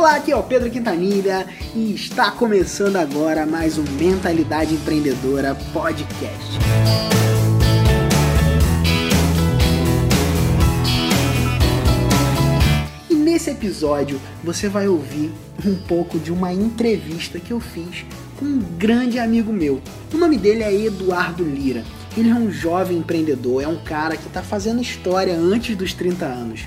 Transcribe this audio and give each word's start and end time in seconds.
Olá, 0.00 0.16
aqui 0.16 0.32
é 0.32 0.36
o 0.36 0.42
Pedro 0.42 0.70
Quintanilha 0.70 1.46
e 1.74 1.92
está 1.92 2.30
começando 2.30 2.96
agora 2.96 3.44
mais 3.44 3.76
um 3.76 3.82
Mentalidade 3.82 4.74
Empreendedora 4.74 5.54
Podcast. 5.74 6.58
E 13.10 13.14
nesse 13.14 13.50
episódio 13.50 14.18
você 14.42 14.70
vai 14.70 14.88
ouvir 14.88 15.30
um 15.66 15.76
pouco 15.76 16.18
de 16.18 16.32
uma 16.32 16.50
entrevista 16.50 17.38
que 17.38 17.50
eu 17.50 17.60
fiz 17.60 18.06
com 18.38 18.46
um 18.46 18.58
grande 18.78 19.18
amigo 19.18 19.52
meu. 19.52 19.82
O 20.14 20.16
nome 20.16 20.38
dele 20.38 20.62
é 20.62 20.74
Eduardo 20.74 21.44
Lira. 21.44 21.84
Ele 22.16 22.30
é 22.30 22.34
um 22.34 22.50
jovem 22.50 22.96
empreendedor, 22.96 23.62
é 23.62 23.68
um 23.68 23.84
cara 23.84 24.16
que 24.16 24.28
está 24.28 24.42
fazendo 24.42 24.80
história 24.80 25.36
antes 25.36 25.76
dos 25.76 25.92
30 25.92 26.24
anos. 26.24 26.62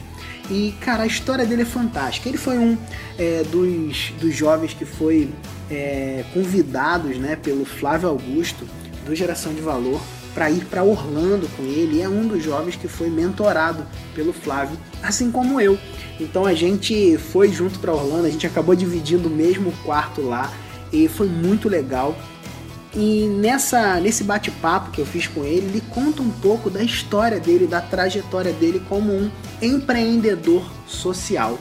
E, 0.50 0.74
cara, 0.82 1.04
a 1.04 1.08
história 1.08 1.46
dele 1.46 1.62
é 1.62 1.66
fantástica. 1.66 2.28
Ele 2.28 2.38
foi 2.38 2.58
um 2.58 2.78
é, 3.18 3.44
dos, 3.44 4.12
dos 4.20 4.36
jovens 4.36 4.74
que 4.74 4.86
foi 4.86 5.30
é, 5.70 6.24
convidados 6.34 7.18
né, 7.18 7.36
pelo 7.36 7.66
Flávio 7.66 8.10
Augusto, 8.10 8.68
do 9.06 9.16
Geração 9.16 9.54
de 9.54 9.62
Valor, 9.62 10.02
para 10.34 10.50
ir 10.50 10.66
para 10.66 10.84
Orlando 10.84 11.48
com 11.56 11.64
ele. 11.64 11.98
E 11.98 12.02
é 12.02 12.10
um 12.10 12.28
dos 12.28 12.44
jovens 12.44 12.76
que 12.76 12.88
foi 12.88 13.10
mentorado 13.10 13.86
pelo 14.14 14.34
Flávio, 14.34 14.78
assim 15.02 15.32
como 15.32 15.60
eu. 15.62 15.78
Então 16.20 16.46
a 16.46 16.54
gente 16.54 17.18
foi 17.18 17.52
junto 17.52 17.80
para 17.80 17.94
Orlando, 17.94 18.28
a 18.28 18.30
gente 18.30 18.46
acabou 18.46 18.76
dividindo 18.76 19.28
o 19.28 19.32
mesmo 19.32 19.72
quarto 19.84 20.22
lá 20.22 20.52
e 20.92 21.08
foi 21.08 21.28
muito 21.28 21.68
legal. 21.68 22.16
E 22.96 23.26
nessa, 23.26 24.00
nesse 24.00 24.24
bate-papo 24.24 24.92
que 24.92 25.02
eu 25.02 25.06
fiz 25.06 25.28
com 25.28 25.44
ele, 25.44 25.66
ele 25.66 25.84
conta 25.90 26.22
um 26.22 26.30
pouco 26.30 26.70
da 26.70 26.84
história 26.84 27.40
dele, 27.40 27.66
da 27.66 27.82
trajetória 27.82 28.54
dele 28.54 28.82
como 28.88 29.12
um 29.12 29.32
empreendedor 29.62 30.64
social. 30.88 31.58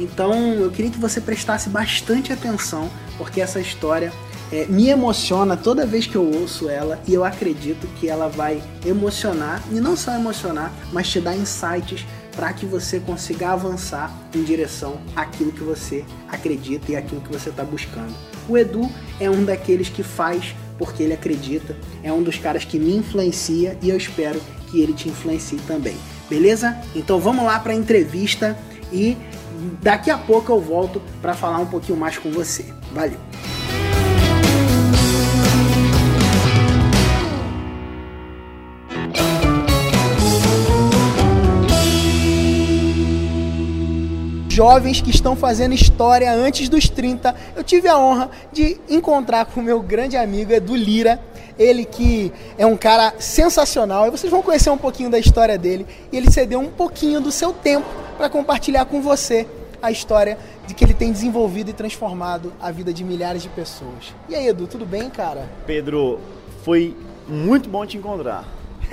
Então 0.00 0.32
eu 0.54 0.70
queria 0.70 0.90
que 0.90 0.98
você 0.98 1.20
prestasse 1.20 1.68
bastante 1.68 2.32
atenção, 2.32 2.90
porque 3.16 3.40
essa 3.40 3.60
história 3.60 4.12
é, 4.50 4.66
me 4.66 4.88
emociona 4.88 5.56
toda 5.56 5.86
vez 5.86 6.06
que 6.06 6.16
eu 6.16 6.24
ouço 6.24 6.68
ela 6.68 7.00
e 7.06 7.14
eu 7.14 7.24
acredito 7.24 7.86
que 7.98 8.08
ela 8.08 8.28
vai 8.28 8.60
emocionar, 8.84 9.62
e 9.70 9.76
não 9.76 9.96
só 9.96 10.12
emocionar, 10.12 10.72
mas 10.92 11.08
te 11.08 11.20
dar 11.20 11.36
insights 11.36 12.04
para 12.34 12.52
que 12.52 12.66
você 12.66 12.98
consiga 12.98 13.50
avançar 13.50 14.10
em 14.34 14.42
direção 14.42 15.00
àquilo 15.14 15.52
que 15.52 15.62
você 15.62 16.04
acredita 16.28 16.90
e 16.90 16.96
àquilo 16.96 17.20
que 17.20 17.32
você 17.32 17.50
está 17.50 17.62
buscando. 17.62 18.14
O 18.48 18.56
Edu 18.58 18.90
é 19.20 19.30
um 19.30 19.44
daqueles 19.44 19.88
que 19.88 20.02
faz 20.02 20.54
porque 20.82 21.04
ele 21.04 21.12
acredita, 21.12 21.76
é 22.02 22.12
um 22.12 22.24
dos 22.24 22.38
caras 22.38 22.64
que 22.64 22.76
me 22.76 22.96
influencia 22.96 23.78
e 23.80 23.88
eu 23.88 23.96
espero 23.96 24.42
que 24.68 24.80
ele 24.80 24.92
te 24.92 25.08
influencie 25.08 25.60
também. 25.60 25.94
Beleza? 26.28 26.76
Então 26.92 27.20
vamos 27.20 27.44
lá 27.44 27.60
para 27.60 27.72
a 27.72 27.76
entrevista 27.76 28.58
e 28.90 29.16
daqui 29.80 30.10
a 30.10 30.18
pouco 30.18 30.50
eu 30.50 30.60
volto 30.60 31.00
para 31.20 31.34
falar 31.34 31.58
um 31.58 31.66
pouquinho 31.66 31.96
mais 31.96 32.18
com 32.18 32.32
você. 32.32 32.64
Valeu! 32.92 33.31
Jovens 44.52 45.00
que 45.00 45.10
estão 45.10 45.34
fazendo 45.34 45.74
história 45.74 46.30
antes 46.30 46.68
dos 46.68 46.88
30. 46.88 47.34
Eu 47.56 47.64
tive 47.64 47.88
a 47.88 47.98
honra 47.98 48.30
de 48.52 48.78
encontrar 48.88 49.46
com 49.46 49.60
o 49.60 49.62
meu 49.62 49.80
grande 49.80 50.16
amigo 50.16 50.52
Edu 50.52 50.76
Lira, 50.76 51.18
ele 51.58 51.84
que 51.86 52.30
é 52.58 52.66
um 52.66 52.76
cara 52.76 53.14
sensacional, 53.18 54.06
e 54.06 54.10
vocês 54.10 54.30
vão 54.30 54.42
conhecer 54.42 54.68
um 54.68 54.76
pouquinho 54.76 55.10
da 55.10 55.18
história 55.18 55.56
dele, 55.56 55.86
e 56.12 56.16
ele 56.16 56.30
cedeu 56.30 56.60
um 56.60 56.68
pouquinho 56.68 57.20
do 57.20 57.32
seu 57.32 57.52
tempo 57.52 57.86
para 58.18 58.28
compartilhar 58.28 58.84
com 58.84 59.00
você 59.00 59.46
a 59.80 59.90
história 59.90 60.38
de 60.66 60.74
que 60.74 60.84
ele 60.84 60.94
tem 60.94 61.10
desenvolvido 61.10 61.70
e 61.70 61.72
transformado 61.72 62.52
a 62.60 62.70
vida 62.70 62.92
de 62.92 63.02
milhares 63.02 63.42
de 63.42 63.48
pessoas. 63.48 64.14
E 64.28 64.34
aí, 64.34 64.46
Edu, 64.46 64.66
tudo 64.66 64.84
bem, 64.84 65.08
cara? 65.08 65.48
Pedro, 65.66 66.20
foi 66.62 66.94
muito 67.26 67.68
bom 67.68 67.84
te 67.86 67.96
encontrar. 67.96 68.44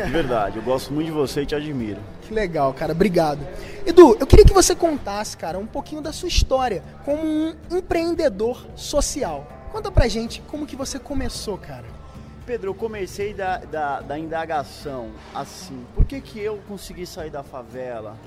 De 0.06 0.12
verdade, 0.12 0.58
eu 0.58 0.64
gosto 0.64 0.94
muito 0.94 1.08
de 1.08 1.12
você 1.12 1.42
e 1.42 1.46
te 1.46 1.56
admiro. 1.56 2.00
Que 2.22 2.34
legal, 2.34 2.74
cara. 2.74 2.94
Obrigado. 2.94 3.40
Edu, 3.86 4.16
eu 4.20 4.28
queria 4.28 4.46
que 4.46 4.54
você 4.54 4.76
contasse, 4.76 5.36
cara, 5.36 5.58
um 5.58 5.66
pouquinho 5.66 6.02
da 6.02 6.14
sua 6.14 6.28
história 6.28 6.84
como 7.04 7.22
um 7.24 7.56
empreendedor 7.72 8.66
social. 8.76 9.48
Conta 9.72 9.92
pra 9.92 10.08
gente 10.08 10.42
como 10.48 10.66
que 10.66 10.76
você 10.76 10.98
começou, 11.00 11.58
cara. 11.58 11.86
Pedro, 12.46 12.70
eu 12.70 12.74
comecei 12.74 13.34
da, 13.34 13.58
da, 13.58 14.02
da 14.02 14.18
indagação 14.18 15.10
assim. 15.36 15.86
Por 15.94 16.06
que, 16.06 16.20
que 16.20 16.40
eu 16.40 16.60
consegui 16.68 17.06
sair 17.06 17.30
da 17.30 17.44
favela? 17.44 18.18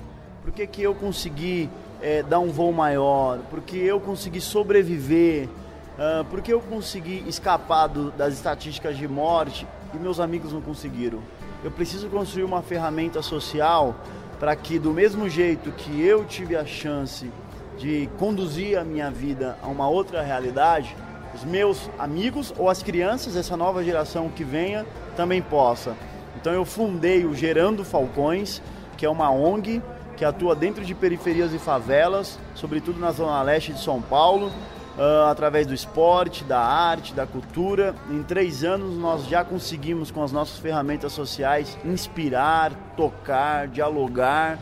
Por 0.41 0.51
que, 0.51 0.67
que 0.67 0.81
eu 0.81 0.93
consegui 0.93 1.69
é, 2.01 2.23
dar 2.23 2.39
um 2.39 2.51
voo 2.51 2.71
maior? 2.71 3.39
Por 3.49 3.61
que 3.61 3.77
eu 3.77 3.99
consegui 3.99 4.39
sobreviver? 4.39 5.47
Uh, 5.93 6.25
por 6.25 6.41
que 6.41 6.51
eu 6.51 6.59
consegui 6.59 7.23
escapar 7.27 7.87
do, 7.87 8.11
das 8.11 8.33
estatísticas 8.33 8.97
de 8.97 9.07
morte 9.07 9.67
e 9.93 9.97
meus 9.97 10.19
amigos 10.19 10.51
não 10.51 10.61
conseguiram? 10.61 11.19
Eu 11.63 11.71
preciso 11.71 12.09
construir 12.09 12.43
uma 12.43 12.61
ferramenta 12.61 13.21
social 13.21 13.95
para 14.39 14.55
que, 14.55 14.77
do 14.77 14.91
mesmo 14.91 15.29
jeito 15.29 15.71
que 15.71 16.01
eu 16.05 16.25
tive 16.25 16.55
a 16.55 16.65
chance 16.65 17.31
de 17.77 18.09
conduzir 18.17 18.77
a 18.77 18.83
minha 18.83 19.09
vida 19.09 19.57
a 19.61 19.67
uma 19.67 19.87
outra 19.87 20.21
realidade, 20.21 20.95
os 21.33 21.43
meus 21.43 21.89
amigos 21.97 22.53
ou 22.57 22.69
as 22.69 22.83
crianças, 22.83 23.35
essa 23.35 23.57
nova 23.57 23.83
geração 23.83 24.29
que 24.29 24.43
venha, 24.43 24.85
também 25.15 25.41
possa. 25.41 25.95
Então 26.35 26.53
eu 26.53 26.65
fundei 26.65 27.25
o 27.25 27.33
Gerando 27.33 27.83
Falcões, 27.83 28.61
que 28.97 29.05
é 29.05 29.09
uma 29.09 29.31
ONG 29.31 29.81
que 30.17 30.25
atua 30.25 30.55
dentro 30.55 30.85
de 30.85 30.93
periferias 30.93 31.53
e 31.53 31.57
favelas, 31.57 32.37
sobretudo 32.53 32.99
na 32.99 33.11
zona 33.11 33.41
leste 33.41 33.73
de 33.73 33.81
São 33.81 34.01
Paulo, 34.01 34.51
uh, 34.97 35.29
através 35.29 35.67
do 35.67 35.73
esporte, 35.73 36.43
da 36.43 36.59
arte, 36.59 37.13
da 37.13 37.25
cultura. 37.25 37.95
Em 38.09 38.23
três 38.23 38.63
anos 38.63 38.97
nós 38.97 39.25
já 39.27 39.43
conseguimos, 39.43 40.11
com 40.11 40.23
as 40.23 40.31
nossas 40.31 40.57
ferramentas 40.57 41.11
sociais, 41.13 41.77
inspirar, 41.85 42.71
tocar, 42.95 43.67
dialogar 43.67 44.59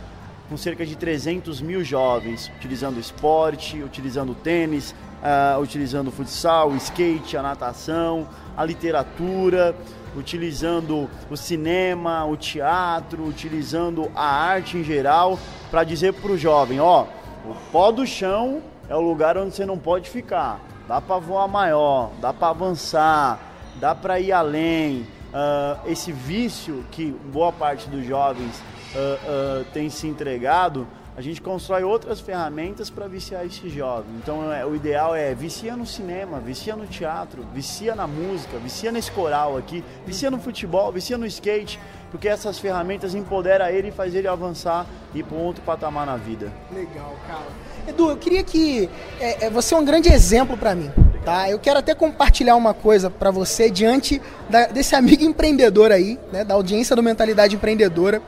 com 0.50 0.58
cerca 0.58 0.86
de 0.86 0.98
300 0.98 1.62
mil 1.62 1.82
jovens, 1.82 2.52
utilizando 2.58 3.00
esporte, 3.00 3.82
utilizando 3.82 4.36
tênis, 4.36 4.94
uh, 5.22 5.58
utilizando 5.62 6.12
futsal, 6.12 6.76
skate, 6.76 7.38
a 7.38 7.42
natação, 7.42 8.28
a 8.58 8.66
literatura, 8.66 9.74
utilizando 10.14 11.10
o 11.30 11.38
cinema, 11.38 12.26
o 12.26 12.36
teatro, 12.36 13.26
utilizando 13.26 14.12
a 14.14 14.26
arte 14.26 14.78
em 14.78 14.84
geral, 14.84 15.40
para 15.70 15.86
dizer 15.86 16.14
para 16.16 16.34
o 16.34 16.38
jovem, 16.38 16.82
ó, 16.82 17.06
o 17.46 17.56
pó 17.72 17.90
do 17.90 18.06
chão 18.06 18.62
é 18.92 18.96
o 18.96 19.00
lugar 19.00 19.38
onde 19.38 19.56
você 19.56 19.66
não 19.66 19.78
pode 19.78 20.10
ficar. 20.10 20.60
Dá 20.86 21.00
para 21.00 21.18
voar 21.18 21.48
maior, 21.48 22.12
dá 22.20 22.34
para 22.34 22.50
avançar, 22.50 23.40
dá 23.80 23.96
para 23.96 24.20
ir 24.20 24.34
além. 24.34 25.08
Uh, 25.32 25.90
esse 25.90 26.12
vício 26.12 26.84
que 26.92 27.10
boa 27.32 27.54
parte 27.54 27.88
dos 27.88 28.06
jovens 28.06 28.54
uh, 28.60 29.62
uh, 29.62 29.66
tem 29.72 29.90
se 29.90 30.06
entregado, 30.08 30.86
a 31.16 31.22
gente 31.22 31.42
constrói 31.42 31.84
outras 31.84 32.20
ferramentas 32.20 32.90
para 32.90 33.08
viciar 33.08 33.46
esse 33.46 33.70
jovem. 33.70 34.12
Então 34.18 34.52
é, 34.52 34.66
o 34.66 34.76
ideal 34.76 35.16
é 35.16 35.34
vicia 35.34 35.78
no 35.78 35.86
cinema, 35.86 36.42
vicia 36.42 36.76
no 36.76 36.86
teatro, 36.86 37.46
vicia 37.54 37.96
na 37.96 38.08
música, 38.08 38.58
vicia 38.58 38.92
nesse 38.92 39.12
coral 39.12 39.56
aqui, 39.56 39.86
vicia 40.06 40.30
no 40.30 40.40
futebol, 40.40 40.92
vicia 40.92 41.18
no 41.18 41.26
skate, 41.26 41.80
porque 42.12 42.28
essas 42.28 42.60
ferramentas 42.60 43.16
empoderam 43.16 43.68
ele 43.68 43.88
e 43.88 43.92
faz 43.92 44.14
ele 44.14 44.28
avançar 44.28 44.86
e 45.16 45.20
ir 45.20 45.24
para 45.24 45.38
um 45.38 45.42
outro 45.42 45.64
patamar 45.64 46.06
na 46.06 46.18
vida. 46.18 46.52
Legal, 46.72 47.16
cara. 47.26 47.48
Edu, 47.88 48.12
eu 48.12 48.18
queria 48.18 48.44
que 48.44 48.90
é, 49.20 49.46
é 49.46 49.50
você 49.50 49.74
é 49.74 49.78
um 49.78 49.86
grande 49.86 50.12
exemplo 50.12 50.56
para 50.56 50.76
mim, 50.76 50.92
tá? 51.26 51.50
Eu 51.50 51.58
quero 51.58 51.80
até 51.80 51.96
compartilhar 51.96 52.56
uma 52.56 52.74
coisa 52.74 53.10
para 53.10 53.32
você 53.32 53.72
diante 53.72 54.22
da, 54.50 54.68
desse 54.68 54.94
amigo 54.94 55.24
empreendedor 55.24 55.92
aí, 55.92 56.20
né, 56.32 56.44
da 56.44 56.54
audiência 56.54 56.96
do 56.96 57.02
Mentalidade 57.02 57.56
Empreendedora. 57.56 58.22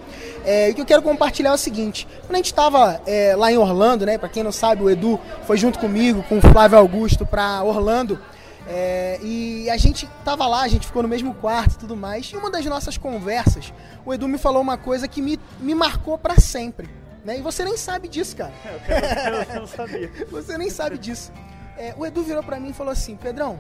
É, 0.45 0.69
o 0.69 0.73
que 0.73 0.81
eu 0.81 0.85
quero 0.85 1.01
compartilhar 1.01 1.51
é 1.51 1.53
o 1.53 1.57
seguinte: 1.57 2.07
quando 2.21 2.33
a 2.33 2.37
gente 2.37 2.47
estava 2.47 2.99
é, 3.05 3.35
lá 3.35 3.51
em 3.51 3.57
Orlando, 3.57 4.05
né? 4.05 4.17
Para 4.17 4.29
quem 4.29 4.43
não 4.43 4.51
sabe, 4.51 4.81
o 4.81 4.89
Edu 4.89 5.19
foi 5.45 5.57
junto 5.57 5.77
comigo, 5.77 6.23
com 6.23 6.37
o 6.37 6.41
Flávio 6.41 6.77
Augusto, 6.77 7.25
para 7.25 7.63
Orlando. 7.63 8.19
É, 8.65 9.19
e 9.21 9.69
a 9.69 9.75
gente 9.75 10.07
tava 10.23 10.47
lá, 10.47 10.61
a 10.61 10.67
gente 10.67 10.87
ficou 10.87 11.03
no 11.03 11.09
mesmo 11.09 11.33
quarto 11.35 11.73
e 11.73 11.77
tudo 11.77 11.95
mais. 11.95 12.27
E 12.27 12.37
uma 12.37 12.49
das 12.49 12.65
nossas 12.65 12.97
conversas, 12.97 13.73
o 14.05 14.13
Edu 14.13 14.27
me 14.27 14.37
falou 14.37 14.61
uma 14.61 14.77
coisa 14.77 15.07
que 15.07 15.21
me, 15.21 15.39
me 15.59 15.75
marcou 15.75 16.17
para 16.17 16.39
sempre. 16.39 16.89
Né? 17.25 17.39
E 17.39 17.41
você 17.41 17.63
nem 17.63 17.77
sabe 17.77 18.07
disso, 18.07 18.35
cara. 18.35 18.53
Eu, 19.53 19.61
não 19.61 19.67
sabia. 19.67 20.11
você 20.29 20.57
nem 20.57 20.69
sabe 20.69 20.97
disso. 20.97 21.31
É, 21.77 21.93
o 21.97 22.05
Edu 22.05 22.23
virou 22.23 22.43
para 22.43 22.59
mim 22.59 22.69
e 22.69 22.73
falou 22.73 22.91
assim: 22.91 23.15
Pedrão, 23.15 23.59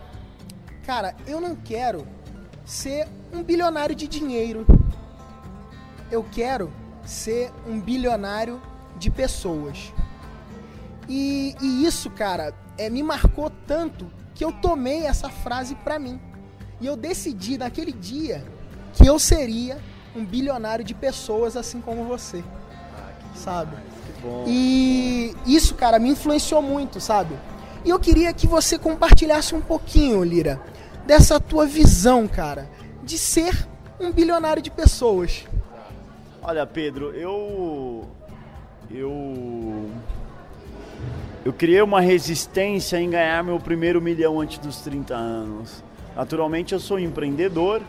cara, 0.85 1.15
eu 1.25 1.41
não 1.41 1.55
quero 1.55 2.07
ser 2.65 3.07
um 3.33 3.43
bilionário 3.43 3.95
de 3.95 4.07
dinheiro. 4.07 4.65
Eu 6.11 6.25
quero 6.31 6.71
ser 7.05 7.51
um 7.67 7.79
bilionário 7.79 8.61
de 8.97 9.09
pessoas. 9.09 9.93
E, 11.09 11.55
e 11.61 11.85
isso, 11.85 12.09
cara, 12.11 12.53
é, 12.77 12.89
me 12.89 13.01
marcou 13.03 13.49
tanto 13.67 14.09
que 14.43 14.45
eu 14.45 14.51
tomei 14.51 15.05
essa 15.05 15.29
frase 15.29 15.73
para 15.73 15.97
mim. 15.97 16.19
E 16.81 16.85
eu 16.85 16.97
decidi 16.97 17.57
naquele 17.57 17.93
dia 17.93 18.43
que 18.93 19.07
eu 19.07 19.17
seria 19.17 19.77
um 20.13 20.25
bilionário 20.25 20.83
de 20.83 20.93
pessoas 20.93 21.55
assim 21.55 21.79
como 21.79 22.03
você. 22.03 22.43
sabe? 23.33 23.77
Que 23.77 24.21
bom. 24.21 24.43
E 24.45 25.33
isso, 25.47 25.75
cara, 25.75 25.97
me 25.97 26.09
influenciou 26.09 26.61
muito, 26.61 26.99
sabe? 26.99 27.33
E 27.85 27.89
eu 27.89 27.97
queria 27.97 28.33
que 28.33 28.45
você 28.45 28.77
compartilhasse 28.77 29.55
um 29.55 29.61
pouquinho, 29.61 30.21
Lira, 30.25 30.61
dessa 31.05 31.39
tua 31.39 31.65
visão, 31.65 32.27
cara, 32.27 32.69
de 33.01 33.17
ser 33.17 33.67
um 33.97 34.11
bilionário 34.11 34.61
de 34.61 34.69
pessoas. 34.69 35.45
Olha, 36.41 36.65
Pedro, 36.67 37.11
eu 37.15 38.05
eu 38.91 39.89
eu 41.45 41.51
criei 41.51 41.81
uma 41.81 41.99
resistência 41.99 42.97
em 42.97 43.09
ganhar 43.09 43.43
meu 43.43 43.59
primeiro 43.59 44.01
milhão 44.01 44.39
antes 44.39 44.57
dos 44.59 44.77
30 44.77 45.13
anos. 45.13 45.83
Naturalmente 46.15 46.73
eu 46.73 46.79
sou 46.79 46.97
empreendedor, 46.97 47.81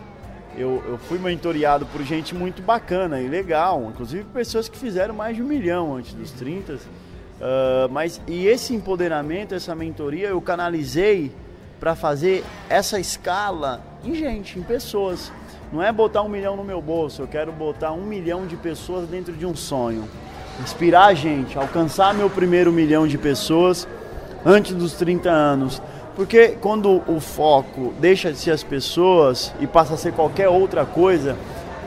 eu, 0.57 0.83
eu 0.87 0.97
fui 0.97 1.17
mentoreado 1.17 1.85
por 1.85 2.01
gente 2.03 2.35
muito 2.35 2.61
bacana 2.61 3.21
e 3.21 3.27
legal, 3.27 3.89
inclusive 3.89 4.25
pessoas 4.25 4.67
que 4.67 4.77
fizeram 4.77 5.13
mais 5.13 5.37
de 5.37 5.43
um 5.43 5.45
milhão 5.45 5.95
antes 5.95 6.13
dos 6.13 6.31
30. 6.31 6.73
Uh, 6.73 6.79
ah, 7.41 7.87
mas 7.89 8.21
e 8.27 8.45
esse 8.45 8.73
empoderamento, 8.73 9.55
essa 9.55 9.73
mentoria, 9.73 10.29
eu 10.29 10.41
canalizei 10.41 11.31
para 11.79 11.95
fazer 11.95 12.43
essa 12.69 12.99
escala 12.99 13.81
em 14.03 14.15
gente, 14.15 14.59
em 14.59 14.63
pessoas. 14.63 15.31
Não 15.71 15.81
é 15.81 15.91
botar 15.91 16.21
um 16.21 16.29
milhão 16.29 16.55
no 16.55 16.63
meu 16.63 16.81
bolso, 16.81 17.21
eu 17.21 17.27
quero 17.27 17.51
botar 17.51 17.91
um 17.91 18.05
milhão 18.05 18.45
de 18.45 18.55
pessoas 18.55 19.07
dentro 19.07 19.33
de 19.33 19.45
um 19.45 19.55
sonho. 19.55 20.07
Inspirar 20.61 21.07
a 21.07 21.13
gente, 21.13 21.57
alcançar 21.57 22.13
meu 22.13 22.29
primeiro 22.29 22.71
milhão 22.71 23.07
de 23.07 23.17
pessoas 23.17 23.87
antes 24.45 24.73
dos 24.73 24.93
30 24.93 25.29
anos. 25.29 25.81
Porque 26.15 26.57
quando 26.61 27.03
o 27.07 27.19
foco 27.19 27.93
deixa 27.99 28.31
de 28.31 28.37
ser 28.37 28.51
as 28.51 28.63
pessoas 28.63 29.53
e 29.59 29.67
passa 29.67 29.95
a 29.95 29.97
ser 29.97 30.13
qualquer 30.13 30.47
outra 30.47 30.85
coisa, 30.85 31.35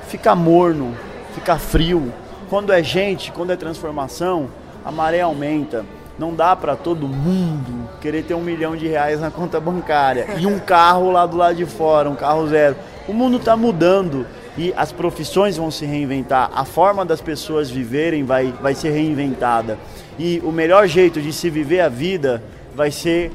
fica 0.08 0.34
morno, 0.34 0.94
fica 1.34 1.58
frio. 1.58 2.12
Quando 2.50 2.72
é 2.72 2.82
gente, 2.82 3.32
quando 3.32 3.52
é 3.52 3.56
transformação, 3.56 4.48
a 4.84 4.92
maré 4.92 5.22
aumenta. 5.22 5.84
Não 6.18 6.34
dá 6.34 6.54
para 6.56 6.74
todo 6.74 7.08
mundo 7.08 7.88
querer 8.00 8.24
ter 8.24 8.34
um 8.34 8.42
milhão 8.42 8.76
de 8.76 8.88
reais 8.88 9.20
na 9.20 9.30
conta 9.30 9.60
bancária 9.60 10.26
e 10.38 10.46
um 10.46 10.58
carro 10.58 11.12
lá 11.12 11.24
do 11.24 11.36
lado 11.36 11.54
de 11.54 11.64
fora, 11.64 12.10
um 12.10 12.16
carro 12.16 12.46
zero. 12.48 12.76
O 13.06 13.14
mundo 13.14 13.36
está 13.38 13.56
mudando 13.56 14.26
e 14.58 14.75
as 14.76 14.90
profissões 14.90 15.56
vão 15.56 15.70
se 15.70 15.87
reinventar, 15.87 16.50
a 16.52 16.64
forma 16.64 17.05
das 17.05 17.20
pessoas 17.20 17.70
viverem 17.70 18.25
vai, 18.25 18.52
vai 18.60 18.75
ser 18.75 18.90
reinventada. 18.90 19.78
E 20.19 20.43
o 20.44 20.50
melhor 20.50 20.88
jeito 20.88 21.22
de 21.22 21.32
se 21.32 21.49
viver 21.49 21.78
a 21.81 21.88
vida 21.88 22.43
vai 22.75 22.90
ser 22.90 23.31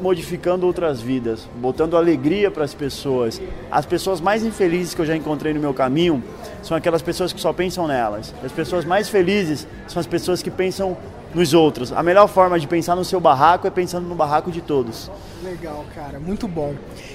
modificando 0.00 0.66
outras 0.66 1.00
vidas, 1.00 1.46
botando 1.56 1.96
alegria 1.96 2.50
para 2.50 2.64
as 2.64 2.74
pessoas. 2.74 3.40
As 3.70 3.84
pessoas 3.84 4.20
mais 4.20 4.42
infelizes 4.42 4.94
que 4.94 5.00
eu 5.00 5.06
já 5.06 5.14
encontrei 5.14 5.52
no 5.52 5.60
meu 5.60 5.72
caminho 5.72 6.22
são 6.62 6.76
aquelas 6.76 7.02
pessoas 7.02 7.32
que 7.32 7.40
só 7.40 7.52
pensam 7.52 7.86
nelas. 7.86 8.34
As 8.42 8.52
pessoas 8.52 8.84
mais 8.84 9.08
felizes 9.08 9.66
são 9.86 10.00
as 10.00 10.06
pessoas 10.06 10.42
que 10.42 10.50
pensam 10.50 10.96
nos 11.34 11.52
outros. 11.52 11.92
A 11.92 12.02
melhor 12.02 12.28
forma 12.28 12.58
de 12.58 12.66
pensar 12.66 12.94
no 12.94 13.04
seu 13.04 13.20
barraco 13.20 13.66
é 13.66 13.70
pensando 13.70 14.08
no 14.08 14.14
barraco 14.14 14.50
de 14.50 14.60
todos. 14.60 15.10
Legal, 15.42 15.84
cara, 15.94 16.18
muito 16.20 16.46
bom. 16.46 16.74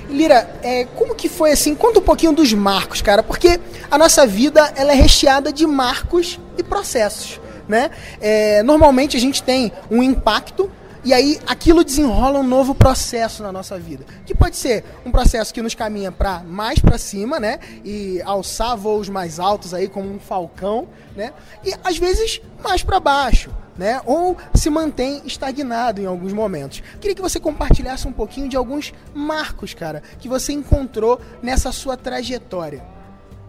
Lira, 0.10 0.50
é, 0.62 0.86
como 0.96 1.16
que 1.16 1.30
foi 1.30 1.52
assim? 1.52 1.74
Conta 1.74 2.00
um 2.00 2.04
pouquinho 2.04 2.34
dos 2.34 2.54
marcos, 2.54 3.02
cara, 3.02 3.24
porque 3.24 3.60
a 3.90 3.98
nossa 3.98 4.28
vida 4.28 4.74
ela 4.76 4.92
é 4.92 4.96
recheada 4.96 5.54
de 5.54 5.66
marcos 5.66 6.40
e 6.58 6.64
processos, 6.64 7.40
né? 7.68 7.90
É, 8.20 8.62
normalmente 8.64 9.16
a 9.16 9.20
gente 9.20 9.42
tem 9.42 9.72
um 9.90 10.04
impacto 10.04 10.70
e 11.04 11.14
aí 11.14 11.40
aquilo 11.48 11.84
desenrola 11.84 12.40
um 12.40 12.44
novo 12.44 12.76
processo 12.76 13.42
na 13.42 13.52
nossa 13.52 13.80
vida. 13.80 14.04
Que 14.26 14.36
pode 14.36 14.58
ser 14.58 14.84
um 15.06 15.12
processo 15.12 15.54
que 15.54 15.62
nos 15.62 15.74
caminha 15.74 16.12
para 16.12 16.44
mais 16.44 16.80
para 16.80 16.98
cima, 16.98 17.40
né? 17.40 17.60
E 17.86 18.22
alçar 18.24 18.76
voos 18.76 19.08
mais 19.08 19.40
altos 19.40 19.74
aí 19.74 19.88
como 19.88 20.12
um 20.12 20.20
falcão, 20.20 20.88
né? 21.16 21.32
E 21.64 21.74
às 21.84 21.98
vezes 21.98 22.42
mais 22.62 22.84
para 22.84 23.00
baixo, 23.00 23.50
né? 23.80 24.02
Ou 24.06 24.36
se 24.54 24.70
mantém 24.70 25.22
estagnado 25.26 26.02
em 26.02 26.06
alguns 26.06 26.34
momentos. 26.34 26.84
Queria 27.00 27.16
que 27.16 27.22
você 27.22 27.40
compartilhasse 27.40 28.06
um 28.10 28.12
pouquinho 28.12 28.50
de 28.50 28.58
alguns 28.58 28.94
marcos, 29.14 29.74
cara, 29.74 30.04
que 30.20 30.28
você 30.28 30.52
encontrou 30.52 31.18
nessa 31.42 31.72
sua 31.72 31.96
trajetória. 31.96 32.84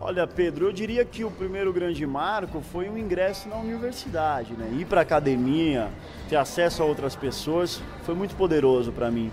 Olha, 0.01 0.29
Pedro, 0.29 0.67
eu 0.69 0.73
diria 0.73 1.05
que 1.05 1.25
o 1.25 1.33
primeiro 1.33 1.73
grande 1.73 2.07
marco 2.07 2.63
foi 2.73 2.89
o 2.89 2.97
ingresso 2.97 3.49
na 3.49 3.57
universidade, 3.57 4.53
né? 4.53 4.71
Ir 4.79 4.87
para 4.87 5.01
academia, 5.01 5.89
ter 6.29 6.37
acesso 6.37 6.81
a 6.81 6.87
outras 6.87 7.17
pessoas, 7.17 7.83
foi 8.05 8.15
muito 8.15 8.37
poderoso 8.37 8.93
para 8.93 9.11
mim. 9.11 9.33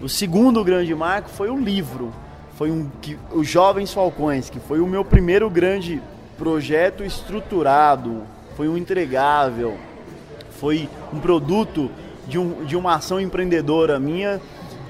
O 0.00 0.08
segundo 0.08 0.64
grande 0.64 0.94
marco 0.94 1.28
foi 1.28 1.50
o 1.50 1.56
livro, 1.56 2.12
foi 2.56 2.70
um 2.70 2.90
que 3.02 3.18
os 3.30 3.46
Jovens 3.46 3.92
Falcões, 3.92 4.48
que 4.48 4.58
foi 4.58 4.80
o 4.80 4.86
meu 4.86 5.04
primeiro 5.04 5.50
grande 5.50 6.02
projeto 6.38 7.04
estruturado, 7.04 8.22
foi 8.56 8.68
um 8.68 8.76
entregável, 8.76 9.78
foi 10.60 10.88
um 11.12 11.18
produto 11.18 11.90
de, 12.28 12.38
um, 12.38 12.64
de 12.64 12.76
uma 12.76 12.94
ação 12.94 13.18
empreendedora 13.18 13.98
minha. 13.98 14.40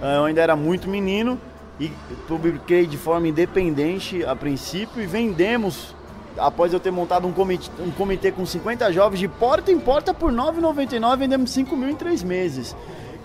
Eh, 0.03 0.17
eu 0.17 0.25
ainda 0.25 0.41
era 0.41 0.57
muito 0.57 0.89
menino 0.89 1.39
e 1.79 1.91
publiquei 2.27 2.87
de 2.87 2.97
forma 2.97 3.29
independente 3.29 4.25
a 4.25 4.35
princípio 4.35 5.01
e 5.01 5.07
vendemos, 5.07 5.95
após 6.37 6.73
eu 6.73 6.81
ter 6.81 6.91
montado 6.91 7.27
um 7.27 7.33
comitê, 7.33 7.71
um 7.81 7.91
comitê 7.93 8.33
com 8.33 8.45
50 8.45 8.93
jovens, 8.93 9.21
de 9.21 9.29
porta 9.29 9.71
em 9.71 9.79
porta 9.79 10.13
por 10.13 10.31
R$ 10.31 10.37
9,99, 10.37 11.17
vendemos 11.17 11.51
5 11.53 11.77
mil 11.77 11.89
em 11.89 11.95
3 11.95 12.23
meses. 12.25 12.77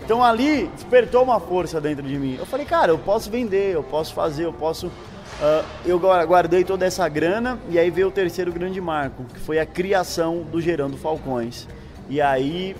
Então 0.04 0.22
ali 0.22 0.68
despertou 0.68 1.24
uma 1.24 1.40
força 1.40 1.80
dentro 1.80 2.06
de 2.06 2.16
mim. 2.16 2.36
Eu 2.38 2.46
falei, 2.46 2.64
cara, 2.64 2.92
eu 2.92 2.98
posso 2.98 3.28
vender, 3.28 3.74
eu 3.74 3.82
posso 3.82 4.14
fazer, 4.14 4.44
eu 4.44 4.52
posso. 4.52 4.86
Uh, 4.86 5.64
eu 5.84 5.98
guardei 5.98 6.64
toda 6.64 6.86
essa 6.86 7.06
grana 7.08 7.58
e 7.68 7.78
aí 7.78 7.90
veio 7.90 8.08
o 8.08 8.10
terceiro 8.10 8.50
grande 8.52 8.80
marco, 8.80 9.24
que 9.24 9.40
foi 9.40 9.58
a 9.58 9.66
criação 9.66 10.42
do 10.50 10.60
Gerando 10.60 10.96
Falcões. 10.96 11.66
E 12.08 12.20
aí. 12.20 12.76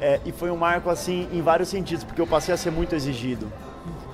É, 0.00 0.18
e 0.24 0.32
foi 0.32 0.50
um 0.50 0.56
marco 0.56 0.88
assim 0.88 1.28
em 1.30 1.42
vários 1.42 1.68
sentidos, 1.68 2.04
porque 2.04 2.22
eu 2.22 2.26
passei 2.26 2.54
a 2.54 2.56
ser 2.56 2.70
muito 2.70 2.94
exigido 2.94 3.52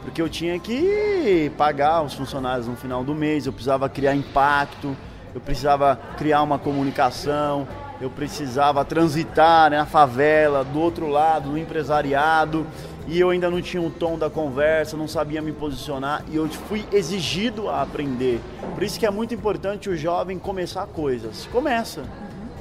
porque 0.07 0.23
eu 0.23 0.29
tinha 0.29 0.57
que 0.61 1.51
pagar 1.59 2.01
os 2.01 2.15
funcionários 2.15 2.69
no 2.69 2.77
final 2.77 3.03
do 3.03 3.13
mês, 3.13 3.45
eu 3.45 3.53
precisava 3.53 3.89
criar 3.89 4.15
impacto, 4.15 4.97
eu 5.35 5.41
precisava 5.41 5.99
criar 6.17 6.43
uma 6.43 6.61
comunicação, 6.61 7.67
eu 8.01 8.09
precisava 8.09 8.85
transitar 8.85 9.71
né, 9.71 9.79
na 9.79 9.85
favela, 9.85 10.65
do 10.65 10.81
outro 10.81 11.09
lado, 11.09 11.51
no 11.51 11.59
empresariado, 11.59 12.65
e 13.09 13.19
eu 13.19 13.31
ainda 13.31 13.51
não 13.51 13.61
tinha 13.61 13.83
um 13.83 13.91
tom 13.91 14.17
da 14.17 14.31
conversa, 14.31 14.97
não 14.97 15.09
sabia 15.09 15.43
me 15.43 15.53
posicionar, 15.53 16.25
e 16.31 16.37
eu 16.37 16.49
fui 16.49 16.85
exigido 16.93 17.69
a 17.69 17.83
aprender. 17.83 18.41
Por 18.75 18.83
isso 18.85 19.01
que 19.01 19.07
é 19.07 19.11
muito 19.11 19.35
importante 19.35 19.91
o 19.91 19.97
jovem 19.97 20.39
começar 20.39 20.87
coisas. 20.87 21.49
Começa. 21.51 22.05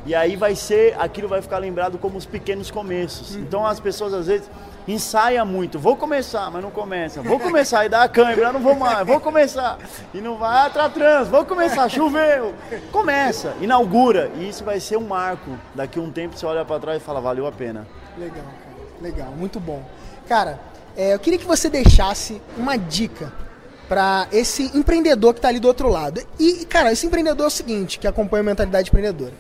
E 0.06 0.14
aí 0.14 0.36
vai 0.36 0.56
ser, 0.56 0.96
aquilo 1.00 1.28
vai 1.28 1.42
ficar 1.42 1.58
lembrado 1.58 1.98
como 1.98 2.18
os 2.18 2.26
pequenos 2.26 2.70
começos. 2.70 3.36
Então 3.36 3.66
as 3.66 3.80
pessoas 3.80 4.14
às 4.14 4.28
vezes 4.28 4.48
ensaia 4.88 5.44
muito. 5.44 5.80
Vou 5.80 5.96
começar, 5.96 6.52
mas 6.52 6.62
não 6.62 6.70
começa. 6.70 7.24
Vou 7.24 7.40
começar 7.40 7.86
e 7.88 7.90
dá 7.90 8.04
a 8.04 8.10
câimbra, 8.10 8.54
não 8.54 8.60
vou 8.60 8.76
mais. 8.76 9.06
Vou 9.06 9.20
começar 9.20 9.80
e 10.14 10.22
não 10.22 10.38
vai, 10.38 10.68
ah, 10.68 10.90
trans. 10.90 11.28
Vou 11.28 11.44
começar, 11.44 11.90
choveu. 11.90 12.54
Começa, 12.92 13.56
inaugura 13.60 14.32
e 14.36 14.48
isso 14.48 14.64
vai 14.64 14.80
ser 14.80 14.98
um 14.98 15.08
marco. 15.08 15.58
Daqui 15.74 15.98
a 15.98 16.02
um 16.04 16.12
tempo 16.12 16.38
você 16.38 16.46
olha 16.46 16.64
para 16.64 16.80
trás 16.80 17.02
e 17.02 17.06
fala, 17.06 17.20
valeu 17.20 17.48
a 17.48 17.52
pena. 17.52 17.88
Legal, 18.16 18.36
cara. 18.44 19.02
Legal, 19.02 19.32
muito 19.32 19.60
bom. 19.60 19.84
Cara, 20.28 20.60
é, 20.96 21.16
eu 21.16 21.20
queria 21.20 21.40
que 21.40 21.46
você 21.46 21.68
deixasse 21.68 22.40
uma 22.56 22.78
dica 22.78 23.34
para 23.90 24.28
esse 24.32 24.76
empreendedor 24.78 25.34
que 25.34 25.40
está 25.40 25.50
ali 25.50 25.60
do 25.60 25.68
outro 25.68 25.90
lado. 25.90 26.22
E, 26.40 26.64
cara, 26.66 26.92
esse 26.92 27.08
empreendedor 27.08 27.46
é 27.46 27.48
o 27.48 27.52
seguinte, 27.52 27.98
que 27.98 28.08
acompanha 28.08 28.42
a 28.42 28.46
mentalidade 28.46 28.90
empreendedora 28.90 29.34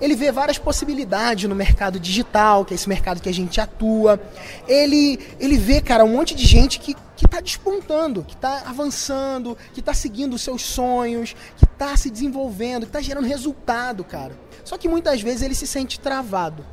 ele 0.00 0.16
vê 0.16 0.32
várias 0.32 0.58
possibilidades 0.58 1.48
no 1.48 1.54
mercado 1.54 2.00
digital, 2.00 2.64
que 2.64 2.72
é 2.72 2.76
esse 2.76 2.88
mercado 2.88 3.20
que 3.20 3.28
a 3.28 3.34
gente 3.34 3.60
atua. 3.60 4.20
Ele, 4.66 5.18
ele 5.38 5.58
vê, 5.58 5.80
cara, 5.80 6.04
um 6.04 6.16
monte 6.16 6.34
de 6.34 6.46
gente 6.46 6.78
que 6.78 6.96
que 7.20 7.26
está 7.26 7.38
despontando, 7.38 8.24
que 8.24 8.32
está 8.32 8.62
avançando, 8.64 9.54
que 9.74 9.80
está 9.80 9.92
seguindo 9.92 10.32
os 10.32 10.40
seus 10.40 10.62
sonhos, 10.62 11.36
que 11.54 11.66
está 11.66 11.94
se 11.94 12.08
desenvolvendo, 12.08 12.84
que 12.84 12.88
está 12.88 13.02
gerando 13.02 13.26
resultado, 13.26 14.02
cara. 14.02 14.32
Só 14.64 14.78
que 14.78 14.88
muitas 14.88 15.20
vezes 15.20 15.42
ele 15.42 15.54
se 15.54 15.66
sente 15.66 16.00
travado. 16.00 16.64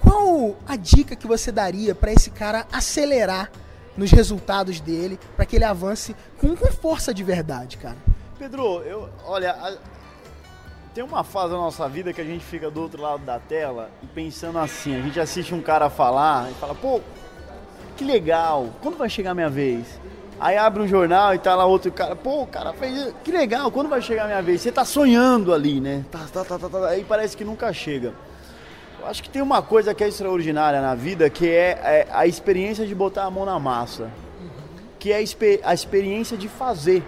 Qual 0.00 0.56
a 0.68 0.76
dica 0.76 1.16
que 1.16 1.26
você 1.26 1.50
daria 1.50 1.96
para 1.96 2.12
esse 2.12 2.30
cara 2.30 2.64
acelerar 2.70 3.50
nos 3.96 4.12
resultados 4.12 4.78
dele, 4.78 5.18
para 5.34 5.44
que 5.44 5.56
ele 5.56 5.64
avance 5.64 6.14
com, 6.38 6.54
com 6.54 6.70
força 6.70 7.12
de 7.12 7.24
verdade, 7.24 7.76
cara? 7.76 7.96
Pedro, 8.38 8.82
eu, 8.84 9.08
olha, 9.24 9.80
tem 10.94 11.04
uma 11.04 11.22
fase 11.22 11.52
da 11.52 11.56
nossa 11.56 11.88
vida 11.88 12.12
que 12.12 12.20
a 12.20 12.24
gente 12.24 12.44
fica 12.44 12.70
do 12.70 12.80
outro 12.80 13.00
lado 13.00 13.24
da 13.24 13.38
tela 13.38 13.90
e 14.02 14.06
pensando 14.06 14.58
assim, 14.58 14.96
a 14.96 15.00
gente 15.00 15.20
assiste 15.20 15.54
um 15.54 15.62
cara 15.62 15.88
falar 15.88 16.50
e 16.50 16.54
fala, 16.54 16.74
pô, 16.74 17.00
que 17.96 18.04
legal, 18.04 18.70
quando 18.82 18.96
vai 18.96 19.08
chegar 19.08 19.30
a 19.30 19.34
minha 19.34 19.50
vez? 19.50 19.86
Aí 20.40 20.56
abre 20.56 20.82
um 20.82 20.88
jornal 20.88 21.34
e 21.34 21.38
tá 21.38 21.54
lá 21.54 21.64
outro 21.64 21.92
cara, 21.92 22.16
pô, 22.16 22.42
o 22.42 22.46
cara 22.46 22.72
fez, 22.72 23.14
que 23.22 23.30
legal, 23.30 23.70
quando 23.70 23.88
vai 23.88 24.02
chegar 24.02 24.24
a 24.24 24.26
minha 24.26 24.42
vez? 24.42 24.62
Você 24.62 24.72
tá 24.72 24.84
sonhando 24.84 25.54
ali, 25.54 25.80
né? 25.80 26.04
Tá, 26.10 26.26
tá, 26.32 26.44
tá, 26.44 26.58
tá, 26.58 26.68
tá, 26.68 26.88
aí 26.88 27.04
parece 27.04 27.36
que 27.36 27.44
nunca 27.44 27.72
chega. 27.72 28.12
Eu 28.98 29.06
acho 29.06 29.22
que 29.22 29.30
tem 29.30 29.40
uma 29.40 29.62
coisa 29.62 29.94
que 29.94 30.02
é 30.02 30.08
extraordinária 30.08 30.80
na 30.80 30.94
vida, 30.94 31.30
que 31.30 31.48
é, 31.48 31.78
é 31.82 32.08
a 32.10 32.26
experiência 32.26 32.86
de 32.86 32.94
botar 32.94 33.24
a 33.24 33.30
mão 33.30 33.44
na 33.44 33.58
massa, 33.58 34.10
que 34.98 35.12
é 35.12 35.16
a 35.62 35.72
experiência 35.72 36.36
de 36.36 36.48
fazer, 36.48 37.02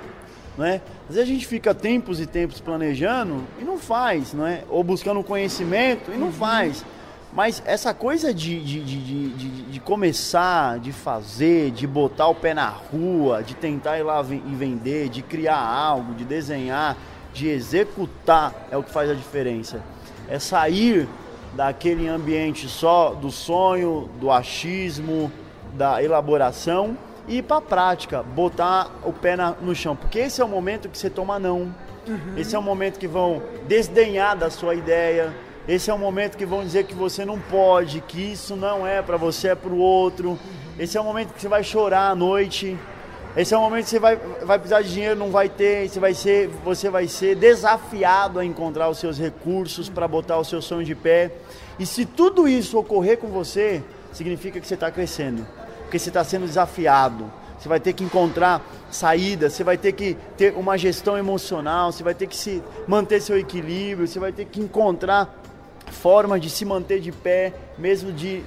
né? 0.57 0.81
Às 1.09 1.16
vezes 1.16 1.30
a 1.30 1.32
gente 1.32 1.47
fica 1.47 1.75
tempos 1.75 2.21
e 2.21 2.26
tempos 2.26 2.61
planejando 2.61 3.42
e 3.61 3.64
não 3.64 3.78
faz, 3.78 4.32
não 4.32 4.47
é? 4.47 4.62
Ou 4.68 4.82
buscando 4.85 5.23
conhecimento 5.23 6.12
e 6.12 6.16
não 6.16 6.32
faz. 6.32 6.85
Mas 7.32 7.62
essa 7.66 7.94
coisa 7.94 8.32
de, 8.32 8.61
de, 8.61 8.85
de, 8.85 9.28
de, 9.30 9.62
de 9.62 9.80
começar, 9.80 10.78
de 10.78 10.92
fazer, 10.92 11.71
de 11.71 11.87
botar 11.87 12.28
o 12.28 12.35
pé 12.35 12.54
na 12.54 12.68
rua, 12.68 13.42
de 13.42 13.54
tentar 13.54 13.99
ir 13.99 14.02
lá 14.02 14.23
e 14.23 14.54
vender, 14.54 15.09
de 15.09 15.23
criar 15.23 15.59
algo, 15.59 16.14
de 16.14 16.25
desenhar, 16.25 16.97
de 17.32 17.49
executar, 17.49 18.54
é 18.71 18.76
o 18.76 18.82
que 18.82 18.90
faz 18.90 19.11
a 19.11 19.14
diferença. 19.14 19.82
É 20.28 20.38
sair 20.38 21.09
daquele 21.54 22.06
ambiente 22.06 22.68
só 22.68 23.14
do 23.14 23.30
sonho, 23.30 24.09
do 24.21 24.30
achismo, 24.30 25.32
da 25.75 26.02
elaboração 26.02 26.97
e 27.29 27.38
ir 27.38 27.43
para 27.43 27.59
a 27.59 27.61
prática, 27.61 28.23
botar 28.23 28.91
o 29.05 29.12
pé 29.12 29.37
na, 29.37 29.52
no 29.52 29.75
chão. 29.75 29.95
Porque 29.95 30.19
esse 30.19 30.41
é 30.41 30.45
o 30.45 30.49
momento 30.49 30.88
que 30.88 30.99
você 30.99 31.11
toma 31.11 31.38
não. 31.38 31.75
Uhum. 32.07 32.37
Esse 32.37 32.57
é 32.57 32.59
o 32.59 32.62
momento 32.62 32.99
que 32.99 33.07
vão 33.07 33.43
desdenhar 33.67 34.37
da 34.37 34.50
sua 34.50 34.75
ideia 34.75 35.33
esse 35.67 35.91
é 35.91 35.95
o 35.95 35.99
momento 35.99 36.37
que 36.37 36.45
vão 36.45 36.64
dizer 36.64 36.85
que 36.85 36.95
você 36.95 37.25
não 37.25 37.38
pode, 37.38 38.00
que 38.00 38.33
isso 38.33 38.57
não 38.57 38.85
é 38.85 39.00
para 39.00 39.17
você, 39.17 39.49
é 39.49 39.55
para 39.55 39.71
o 39.71 39.79
outro. 39.79 40.37
Esse 40.76 40.99
é 40.99 41.00
o 41.00 41.05
momento 41.05 41.33
que 41.33 41.41
você 41.41 41.47
vai 41.47 41.62
chorar 41.62 42.11
à 42.11 42.14
noite. 42.17 42.76
Esse 43.37 43.55
é 43.55 43.57
o 43.57 43.61
momento 43.61 43.85
que 43.85 43.91
você 43.91 44.00
vai, 44.00 44.17
vai 44.17 44.59
precisar 44.59 44.83
de 44.83 44.93
dinheiro, 44.93 45.14
não 45.14 45.31
vai 45.31 45.49
ter. 45.49 45.88
Você 45.88 46.00
vai 46.00 46.14
ser, 46.14 46.49
você 46.64 46.91
vai 46.91 47.07
ser 47.07 47.37
desafiado 47.37 48.41
a 48.41 48.45
encontrar 48.45 48.88
os 48.88 48.99
seus 48.99 49.17
recursos 49.19 49.88
para 49.88 50.09
botar 50.09 50.37
o 50.37 50.45
seu 50.45 50.61
sonho 50.61 50.85
de 50.85 50.97
pé. 50.97 51.31
E 51.79 51.87
se 51.87 52.05
tudo 52.05 52.49
isso 52.49 52.76
ocorrer 52.76 53.19
com 53.19 53.29
você, 53.29 53.85
significa 54.12 54.61
que 54.61 54.67
você 54.67 54.75
está 54.75 54.91
crescendo, 54.91 55.47
porque 55.92 55.99
você 55.99 56.08
está 56.08 56.25
sendo 56.25 56.46
desafiado. 56.46 57.30
Você 57.58 57.68
vai 57.68 57.78
ter 57.78 57.92
que 57.92 58.02
encontrar 58.02 58.64
saída, 58.90 59.50
você 59.50 59.62
vai 59.62 59.76
ter 59.76 59.92
que 59.92 60.16
ter 60.38 60.54
uma 60.56 60.78
gestão 60.78 61.18
emocional, 61.18 61.92
você 61.92 62.02
vai 62.02 62.14
ter 62.14 62.26
que 62.26 62.34
se 62.34 62.62
manter 62.88 63.20
seu 63.20 63.38
equilíbrio, 63.38 64.08
você 64.08 64.18
vai 64.18 64.32
ter 64.32 64.46
que 64.46 64.58
encontrar 64.58 65.38
forma 65.90 66.40
de 66.40 66.49
se 66.49 66.64
manter 66.64 66.99
de 66.99 67.12
pé, 67.12 67.52
mesmo 67.76 68.11
de 68.11 68.42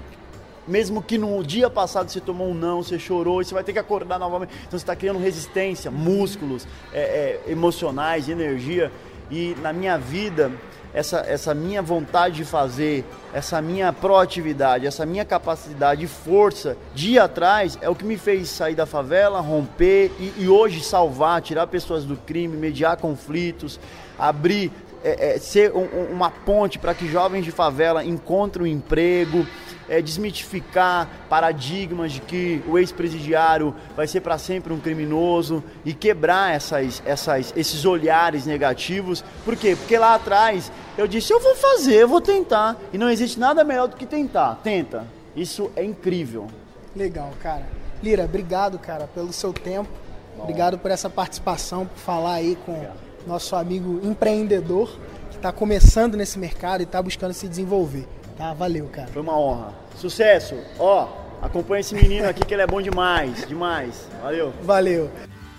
mesmo 0.67 1.03
que 1.03 1.19
no 1.19 1.43
dia 1.43 1.69
passado 1.69 2.09
você 2.09 2.19
tomou 2.19 2.49
um 2.49 2.53
não, 2.55 2.81
você 2.81 2.97
chorou, 2.97 3.43
você 3.43 3.53
vai 3.53 3.63
ter 3.63 3.73
que 3.73 3.77
acordar 3.77 4.17
novamente. 4.17 4.51
Então 4.61 4.71
você 4.71 4.77
está 4.77 4.95
criando 4.95 5.19
resistência, 5.19 5.91
músculos, 5.91 6.67
é, 6.91 7.41
é, 7.45 7.51
emocionais, 7.51 8.27
energia. 8.27 8.91
E 9.29 9.55
na 9.61 9.73
minha 9.73 9.97
vida, 9.97 10.51
essa, 10.93 11.25
essa 11.27 11.53
minha 11.53 11.81
vontade 11.81 12.35
de 12.35 12.45
fazer, 12.45 13.03
essa 13.33 13.61
minha 13.61 13.91
proatividade, 13.91 14.87
essa 14.87 15.05
minha 15.05 15.25
capacidade 15.25 16.05
e 16.05 16.07
força 16.07 16.77
de 16.93 17.11
ir 17.11 17.19
atrás 17.19 17.77
é 17.81 17.89
o 17.89 17.95
que 17.95 18.05
me 18.05 18.17
fez 18.17 18.49
sair 18.49 18.75
da 18.75 18.85
favela, 18.85 19.41
romper 19.41 20.11
e, 20.19 20.33
e 20.37 20.47
hoje 20.47 20.81
salvar, 20.81 21.41
tirar 21.41 21.67
pessoas 21.67 22.05
do 22.05 22.15
crime, 22.15 22.55
mediar 22.55 22.95
conflitos, 22.97 23.79
abrir 24.17 24.71
é, 25.03 25.35
é, 25.35 25.37
ser 25.37 25.71
um, 25.71 25.85
uma 26.11 26.31
ponte 26.31 26.79
para 26.79 26.95
que 26.95 27.07
jovens 27.07 27.45
de 27.45 27.51
favela 27.51 28.03
encontrem 28.03 28.63
um 28.63 28.67
emprego, 28.67 29.45
é, 29.89 30.01
desmitificar 30.01 31.09
paradigmas 31.29 32.11
de 32.13 32.21
que 32.21 32.61
o 32.67 32.77
ex-presidiário 32.77 33.75
vai 33.95 34.07
ser 34.07 34.21
para 34.21 34.37
sempre 34.37 34.73
um 34.73 34.79
criminoso 34.79 35.63
e 35.83 35.93
quebrar 35.93 36.53
essas, 36.53 37.01
essas, 37.05 37.53
esses 37.55 37.85
olhares 37.85 38.45
negativos. 38.45 39.23
Por 39.43 39.55
quê? 39.55 39.75
Porque 39.75 39.97
lá 39.97 40.15
atrás 40.15 40.71
eu 40.97 41.07
disse: 41.07 41.31
eu 41.31 41.39
vou 41.39 41.55
fazer, 41.55 41.95
eu 41.95 42.07
vou 42.07 42.21
tentar. 42.21 42.77
E 42.93 42.97
não 42.97 43.09
existe 43.09 43.39
nada 43.39 43.63
melhor 43.63 43.87
do 43.87 43.95
que 43.95 44.05
tentar. 44.05 44.59
Tenta. 44.63 45.05
Isso 45.35 45.71
é 45.75 45.83
incrível. 45.83 46.47
Legal, 46.95 47.31
cara. 47.41 47.67
Lira, 48.01 48.25
obrigado, 48.25 48.79
cara, 48.79 49.07
pelo 49.07 49.33
seu 49.33 49.51
tempo. 49.51 49.89
Bom. 50.35 50.43
Obrigado 50.43 50.77
por 50.77 50.91
essa 50.91 51.09
participação, 51.09 51.85
por 51.85 51.97
falar 51.97 52.35
aí 52.35 52.57
com. 52.65 52.73
Obrigado 52.73 53.05
nosso 53.25 53.55
amigo 53.55 53.99
empreendedor 54.03 54.97
que 55.29 55.37
está 55.37 55.51
começando 55.51 56.15
nesse 56.15 56.37
mercado 56.37 56.81
e 56.81 56.83
está 56.83 57.01
buscando 57.01 57.33
se 57.33 57.47
desenvolver. 57.47 58.07
Tá? 58.37 58.53
Valeu, 58.53 58.87
cara. 58.87 59.07
Foi 59.07 59.21
uma 59.21 59.37
honra. 59.37 59.73
Sucesso. 59.95 60.55
Ó, 60.77 61.07
acompanha 61.41 61.79
esse 61.79 61.95
menino 61.95 62.27
aqui 62.27 62.45
que 62.45 62.53
ele 62.53 62.63
é 62.63 62.67
bom 62.67 62.81
demais, 62.81 63.47
demais. 63.47 64.07
Valeu. 64.21 64.53
Valeu. 64.61 65.09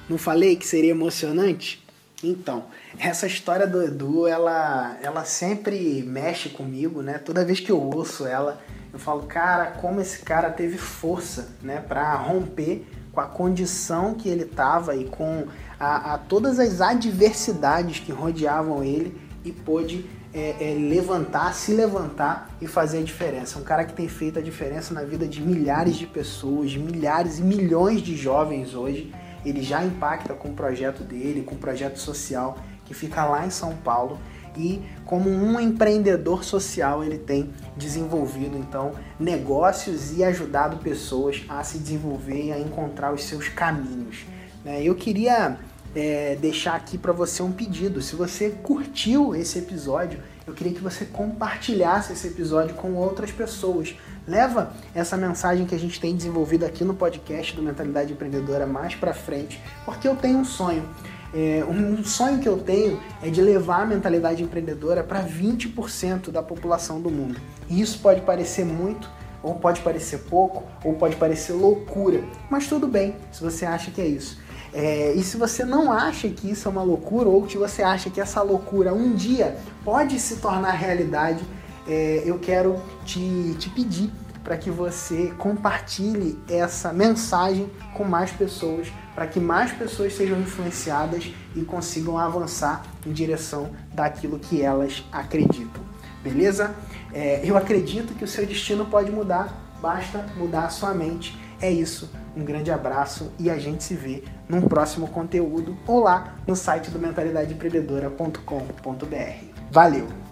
Não 0.09 0.19
falei 0.19 0.57
que 0.57 0.67
seria 0.67 0.91
emocionante? 0.91 1.85
Então, 2.23 2.65
essa 2.99 3.27
história 3.27 3.67
do 3.67 3.83
Edu, 3.83 4.27
ela, 4.27 4.97
ela 5.03 5.25
sempre 5.25 6.03
mexe 6.03 6.49
comigo, 6.49 7.03
né? 7.03 7.19
Toda 7.19 7.45
vez 7.45 7.61
que 7.61 7.71
eu 7.71 7.81
ouço 7.81 8.27
ela, 8.27 8.61
eu 8.93 8.99
falo, 8.99 9.25
cara, 9.25 9.67
como 9.73 10.01
esse 10.01 10.21
cara 10.21 10.51
teve 10.51 10.79
força, 10.79 11.49
né, 11.63 11.85
para 11.87 12.15
romper 12.15 12.87
com 13.13 13.21
a 13.21 13.27
condição 13.27 14.15
que 14.15 14.29
ele 14.29 14.45
tava 14.45 14.97
e 14.97 15.05
com 15.05 15.47
a, 15.79 16.15
a 16.15 16.19
todas 16.19 16.59
as 16.59 16.81
adversidades 16.81 18.01
que 18.01 18.13
rodeavam 18.13 18.83
ele 18.83 19.19
e 19.45 19.53
pôde 19.53 20.07
é, 20.37 20.55
é, 20.61 20.75
levantar, 20.75 21.55
se 21.55 21.73
levantar 21.73 22.51
e 22.61 22.67
fazer 22.67 22.99
a 22.99 23.03
diferença. 23.03 23.59
Um 23.59 23.63
cara 23.63 23.87
que 23.87 23.95
tem 23.95 24.07
feito 24.07 24.39
a 24.39 24.43
diferença 24.43 24.93
na 24.93 25.03
vida 25.03 25.27
de 25.27 25.41
milhares 25.41 25.97
de 25.97 26.07
pessoas, 26.07 26.71
de 26.71 26.79
milhares 26.79 27.39
e 27.39 27.43
milhões 27.43 28.03
de 28.03 28.15
jovens 28.15 28.75
hoje. 28.75 29.11
Ele 29.47 29.63
já 29.63 29.83
impacta 29.83 30.35
com 30.35 30.49
o 30.49 30.53
projeto 30.53 31.03
dele, 31.03 31.43
com 31.43 31.55
o 31.55 31.59
projeto 31.59 31.99
social 31.99 32.59
que 32.85 32.93
fica 32.93 33.25
lá 33.25 33.47
em 33.47 33.51
São 33.51 33.75
Paulo 33.77 34.19
e 34.55 34.83
como 35.07 35.31
um 35.31 35.59
empreendedor 35.59 36.45
social 36.45 37.03
ele 37.03 37.19
tem 37.19 37.51
desenvolvido 37.77 38.59
então 38.59 38.93
negócios 39.19 40.17
e 40.17 40.23
ajudado 40.23 40.77
pessoas 40.79 41.45
a 41.49 41.65
se 41.65 41.79
desenvolver 41.79 42.47
e 42.47 42.53
a 42.53 42.59
encontrar 42.59 43.13
os 43.13 43.25
seus 43.25 43.49
caminhos. 43.49 44.25
Né? 44.65 44.83
Eu 44.83 44.95
queria 44.95 45.59
é, 45.97 46.37
deixar 46.39 46.75
aqui 46.75 46.99
para 46.99 47.13
você 47.13 47.43
um 47.43 47.51
pedido. 47.51 48.03
Se 48.03 48.15
você 48.15 48.51
curtiu 48.51 49.35
esse 49.35 49.59
episódio, 49.59 50.21
eu 50.47 50.53
queria 50.53 50.75
que 50.75 50.81
você 50.81 51.07
compartilhasse 51.07 52.13
esse 52.13 52.27
episódio 52.27 52.75
com 52.75 52.95
outras 52.95 53.33
pessoas. 53.33 53.97
Leva 54.29 54.73
essa 54.95 55.17
mensagem 55.17 55.65
que 55.65 55.75
a 55.75 55.79
gente 55.79 55.99
tem 55.99 56.15
desenvolvido 56.15 56.67
aqui 56.67 56.85
no 56.85 56.95
podcast 56.95 57.57
do 57.57 57.63
Mentalidade 57.63 58.13
Empreendedora 58.13 58.67
mais 58.67 58.95
para 58.95 59.15
frente, 59.15 59.61
porque 59.85 60.07
eu 60.07 60.15
tenho 60.15 60.39
um 60.39 60.45
sonho. 60.45 60.87
É, 61.35 61.65
um 61.65 62.05
sonho 62.05 62.41
que 62.41 62.49
eu 62.49 62.59
tenho 62.59 63.01
é 63.23 63.31
de 63.31 63.41
levar 63.41 63.83
a 63.83 63.87
mentalidade 63.87 64.43
empreendedora 64.43 65.03
para 65.03 65.25
20% 65.25 66.31
da 66.31 66.43
população 66.43 67.01
do 67.01 67.11
mundo. 67.11 67.41
E 67.69 67.81
isso 67.81 67.99
pode 68.01 68.21
parecer 68.21 68.65
muito, 68.65 69.09
ou 69.43 69.55
pode 69.55 69.81
parecer 69.81 70.19
pouco, 70.19 70.65
ou 70.85 70.95
pode 70.95 71.17
parecer 71.17 71.53
loucura, 71.53 72.23
mas 72.51 72.67
tudo 72.67 72.87
bem 72.87 73.17
se 73.33 73.43
você 73.43 73.65
acha 73.65 73.91
que 73.91 74.01
é 74.01 74.07
isso. 74.07 74.46
É, 74.79 75.15
e 75.15 75.23
se 75.23 75.39
você 75.39 75.65
não 75.65 75.91
acha 75.91 76.29
que 76.29 76.51
isso 76.51 76.69
é 76.69 76.71
uma 76.71 76.83
loucura, 76.83 77.31
ou 77.31 77.49
se 77.49 77.57
você 77.57 77.83
acha 77.83 78.11
que 78.11 78.21
essa 78.21 78.43
loucura 78.43 78.93
um 78.93 79.15
dia 79.15 79.57
pode 79.83 80.21
se 80.21 80.37
tornar 80.37 80.73
realidade, 80.73 81.43
é, 81.89 82.23
eu 82.27 82.39
quero 82.39 82.79
te, 83.03 83.57
te 83.59 83.71
pedir 83.71 84.11
para 84.45 84.55
que 84.59 84.71
você 84.71 85.33
compartilhe 85.39 86.39
essa 86.47 86.93
mensagem 86.93 87.71
com 87.95 88.05
mais 88.05 88.31
pessoas, 88.33 88.89
para 89.15 89.27
que 89.27 89.41
mais 89.41 89.73
pessoas 89.73 90.15
sejam 90.15 90.39
influenciadas 90.39 91.33
e 91.55 91.63
consigam 91.63 92.19
avançar 92.19 92.83
em 93.07 93.13
direção 93.13 93.71
daquilo 93.95 94.39
que 94.39 94.61
elas 94.61 95.03
acreditam. 95.11 95.83
Beleza? 96.23 96.75
É, 97.15 97.41
eu 97.43 97.57
acredito 97.57 98.13
que 98.15 98.25
o 98.25 98.29
seu 98.29 98.45
destino 98.45 98.85
pode 98.85 99.11
mudar, 99.11 99.73
basta 99.81 100.27
mudar 100.37 100.67
a 100.67 100.69
sua 100.69 100.93
mente. 100.93 101.35
É 101.61 101.71
isso. 101.71 102.11
Um 102.37 102.45
grande 102.45 102.71
abraço 102.71 103.33
e 103.39 103.51
a 103.51 103.59
gente 103.59 103.83
se 103.83 103.95
vê 103.95 104.23
num 104.49 104.63
próximo 104.63 105.09
conteúdo 105.09 105.77
ou 105.87 106.01
lá 106.01 106.37
no 106.47 106.55
site 106.55 106.91
do 106.91 106.99
mentalidadeempreendedora.com.br. 106.99 109.45
Valeu! 109.71 110.26